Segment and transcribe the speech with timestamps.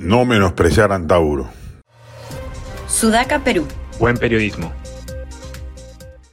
[0.00, 1.50] No menospreciar a Antauro.
[2.88, 3.66] Sudaca, Perú.
[3.98, 4.72] Buen periodismo.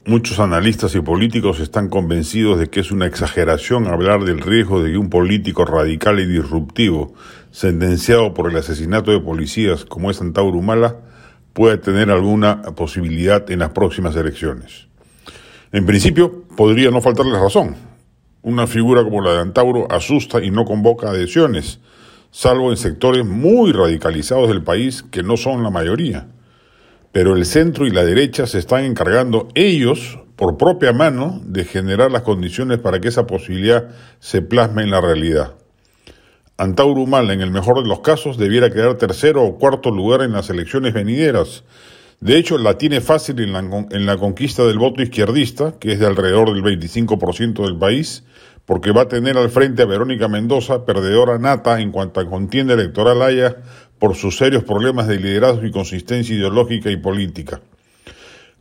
[0.06, 4.92] Muchos analistas y políticos están convencidos de que es una exageración hablar del riesgo de
[4.92, 7.14] que un político radical y disruptivo,
[7.52, 11.02] sentenciado por el asesinato de policías como es Antauro Humala,
[11.52, 14.88] pueda tener alguna posibilidad en las próximas elecciones.
[15.74, 17.76] En principio, podría no faltarle razón.
[18.44, 21.82] Una figura como la de Antauro asusta y no convoca adhesiones,
[22.38, 26.28] salvo en sectores muy radicalizados del país que no son la mayoría
[27.18, 32.12] pero el centro y la derecha se están encargando ellos, por propia mano, de generar
[32.12, 35.56] las condiciones para que esa posibilidad se plasme en la realidad.
[36.58, 40.52] Antauro en el mejor de los casos, debiera quedar tercero o cuarto lugar en las
[40.52, 41.64] elecciones venideras.
[42.20, 46.00] De hecho, la tiene fácil en la, en la conquista del voto izquierdista, que es
[46.00, 48.24] de alrededor del 25% del país,
[48.68, 52.74] porque va a tener al frente a Verónica Mendoza, perdedora nata en cuanto a contienda
[52.74, 53.56] electoral haya,
[53.98, 57.62] por sus serios problemas de liderazgo y consistencia ideológica y política.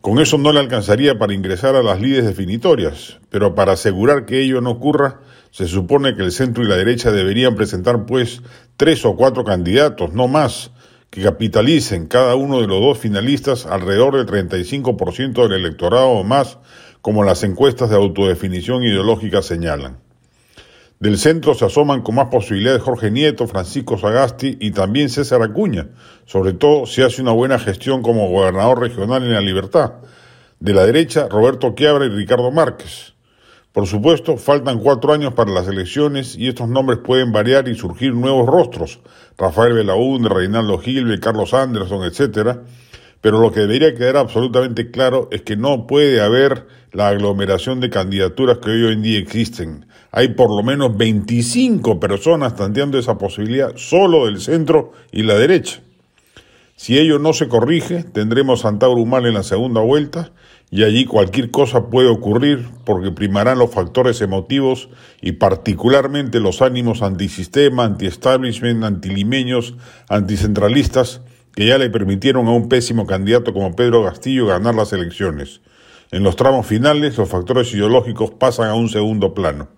[0.00, 4.40] Con eso no le alcanzaría para ingresar a las líderes definitorias, pero para asegurar que
[4.40, 8.42] ello no ocurra, se supone que el centro y la derecha deberían presentar pues
[8.76, 10.70] tres o cuatro candidatos, no más,
[11.10, 16.58] que capitalicen cada uno de los dos finalistas alrededor del 35% del electorado o más,
[17.06, 19.98] como las encuestas de autodefinición ideológica señalan.
[20.98, 25.86] Del centro se asoman con más posibilidades Jorge Nieto, Francisco Sagasti y también César Acuña,
[26.24, 29.92] sobre todo si hace una buena gestión como gobernador regional en la libertad.
[30.58, 33.14] De la derecha, Roberto Quiabra y Ricardo Márquez.
[33.70, 38.14] Por supuesto, faltan cuatro años para las elecciones y estos nombres pueden variar y surgir
[38.14, 38.98] nuevos rostros,
[39.38, 42.62] Rafael Belaúnde, Reinaldo Gilbe, Carlos Anderson, etcétera,
[43.20, 47.90] pero lo que debería quedar absolutamente claro es que no puede haber la aglomeración de
[47.90, 49.86] candidaturas que hoy en día existen.
[50.12, 55.80] Hay por lo menos 25 personas tanteando esa posibilidad solo del centro y la derecha.
[56.74, 60.32] Si ello no se corrige, tendremos Antauro Humala en la segunda vuelta
[60.70, 64.90] y allí cualquier cosa puede ocurrir porque primarán los factores emotivos
[65.22, 69.74] y particularmente los ánimos antisistema, anti-establishment, antilimeños,
[70.08, 71.22] anticentralistas
[71.56, 75.62] que ya le permitieron a un pésimo candidato como Pedro Castillo ganar las elecciones.
[76.12, 79.68] En los tramos finales, los factores ideológicos pasan a un segundo plano.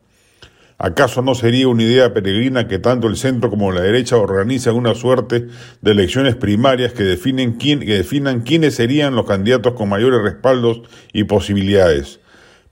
[0.77, 4.97] ¿Acaso no sería una idea peregrina que tanto el centro como la derecha organizan una
[4.97, 5.47] suerte
[5.81, 10.83] de elecciones primarias que, definen quién, que definan quiénes serían los candidatos con mayores respaldos
[11.13, 12.19] y posibilidades?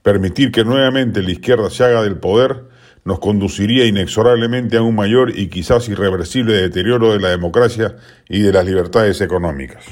[0.03, 2.65] Permitir que nuevamente la izquierda se haga del poder
[3.07, 7.95] nos conduciría inexorablemente a un mayor y quizás irreversible deterioro de la democracia
[8.27, 9.85] y de las libertades económicas.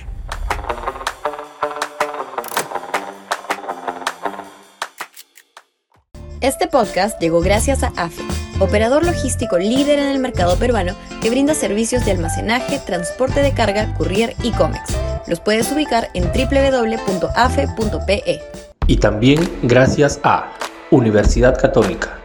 [6.42, 8.22] Este podcast llegó gracias a AFE,
[8.60, 13.96] operador logístico líder en el mercado peruano que brinda servicios de almacenaje, transporte de carga,
[13.96, 14.94] courier y cómics.
[15.26, 17.62] Los puedes ubicar en www.afe.pe.
[18.88, 20.52] Y también gracias a
[20.92, 22.25] Universidad Católica